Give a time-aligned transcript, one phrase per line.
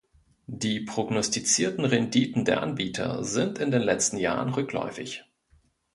[0.47, 5.25] Die prognostizierten Renditen der Anbieter sind in den letzten Jahren rückläufig.